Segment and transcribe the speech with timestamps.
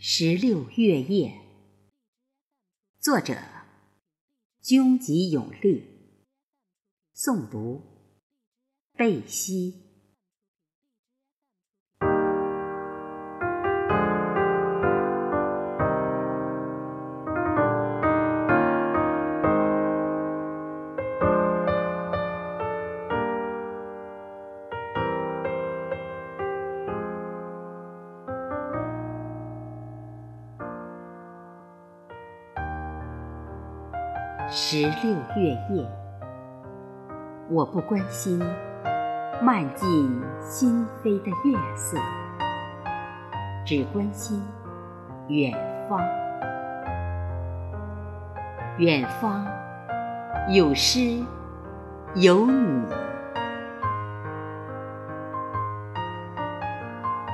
[0.00, 1.40] 十六月夜，
[3.00, 3.36] 作者：
[4.62, 5.82] 军吉永利，
[7.16, 7.82] 诵读：
[8.96, 9.87] 贝西。
[34.50, 35.86] 十六月夜，
[37.50, 38.42] 我不关心
[39.42, 41.98] 漫进心扉的月色，
[43.66, 44.42] 只关心
[45.28, 45.52] 远
[45.86, 46.00] 方。
[48.78, 49.46] 远方
[50.48, 51.22] 有诗
[52.14, 52.86] 有你，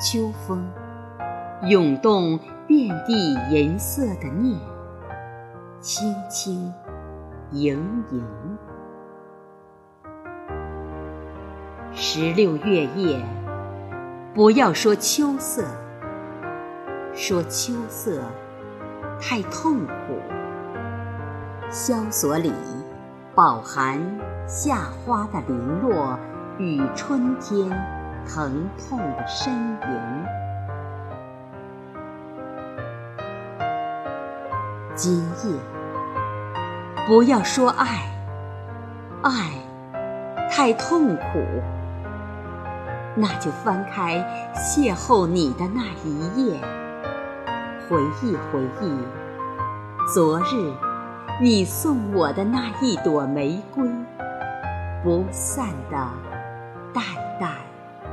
[0.00, 0.64] 秋风
[1.62, 2.38] 涌动
[2.68, 4.56] 遍地银色的念，
[5.80, 6.72] 轻轻。
[7.52, 8.24] 盈盈，
[11.92, 13.20] 十六月夜，
[14.32, 15.64] 不要说秋色，
[17.12, 18.20] 说秋色
[19.20, 20.16] 太痛苦。
[21.70, 22.52] 萧索里
[23.34, 24.00] 饱含
[24.46, 26.16] 夏花的零落
[26.56, 27.68] 与春天
[28.28, 30.24] 疼痛的呻吟。
[34.94, 35.79] 今夜。
[37.10, 38.08] 不要说爱，
[39.24, 39.50] 爱
[40.48, 41.44] 太痛苦，
[43.16, 46.56] 那就翻开邂逅你的那一页，
[47.88, 48.96] 回忆回忆
[50.14, 50.72] 昨日
[51.42, 53.84] 你送我的那一朵玫瑰，
[55.02, 55.96] 不散的
[56.94, 57.02] 淡
[57.40, 57.50] 淡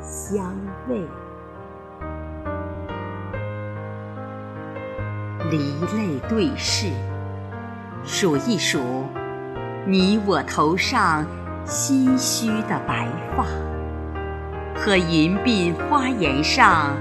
[0.00, 0.56] 香
[0.88, 1.06] 味，
[5.50, 5.58] 离
[5.94, 6.90] 泪对视。
[8.04, 9.04] 数一数，
[9.86, 11.26] 你我头上
[11.66, 13.06] 唏嘘的白
[13.36, 13.44] 发，
[14.74, 16.96] 和云鬓花颜上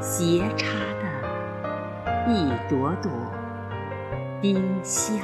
[0.00, 0.66] 斜插
[1.02, 3.10] 的一朵朵
[4.40, 5.16] 丁香。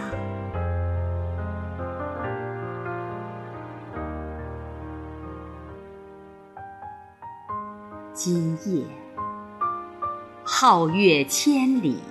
[8.12, 8.84] 今夜，
[10.44, 12.02] 皓月千里。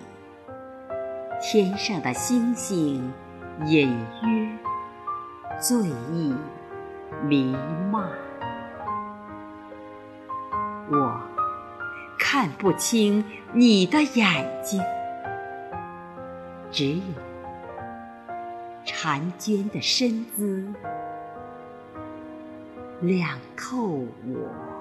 [1.41, 3.13] 天上的星星
[3.65, 3.89] 隐
[4.23, 4.49] 约
[5.57, 6.35] 醉意
[7.23, 7.55] 弥
[7.89, 8.09] 漫，
[10.91, 11.21] 我
[12.19, 13.23] 看不清
[13.53, 14.83] 你的眼睛，
[16.69, 17.01] 只有
[18.85, 20.73] 婵娟的身姿
[22.99, 24.78] 两扣我。